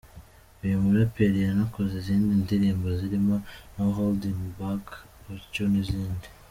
Uyu 0.63 0.83
muraperi 0.85 1.37
yanakoze 1.47 1.93
izindi 2.01 2.31
ndirimbo 2.43 2.87
zirimo 2.99 3.35
‘No 3.73 3.85
Holding 3.95 4.41
Back’, 4.57 4.85
‘Otyo’, 5.35 5.63
n’izindi. 5.71 6.27